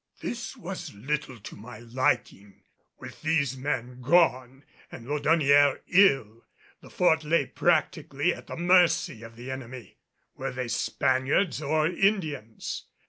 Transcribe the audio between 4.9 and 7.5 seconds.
and Laudonnière ill, the Fort lay